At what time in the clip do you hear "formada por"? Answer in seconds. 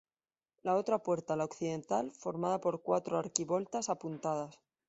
2.13-2.81